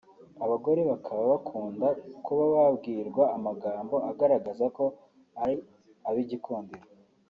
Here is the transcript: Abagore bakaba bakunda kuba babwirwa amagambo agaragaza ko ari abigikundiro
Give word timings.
Abagore 0.43 0.81
bakaba 0.91 1.21
bakunda 1.33 1.87
kuba 2.25 2.43
babwirwa 2.53 3.23
amagambo 3.37 3.95
agaragaza 4.09 4.65
ko 4.77 4.83
ari 5.43 5.55
abigikundiro 6.09 6.87